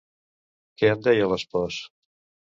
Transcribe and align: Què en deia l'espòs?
Què 0.81 0.89
en 0.93 1.03
deia 1.07 1.27
l'espòs? 1.33 1.77